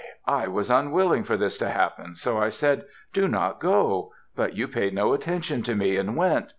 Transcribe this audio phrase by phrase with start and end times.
[0.25, 4.67] I was unwilling for this to happen, so I said, 'Do not go,' but you
[4.67, 6.47] paid no attention to me, and went.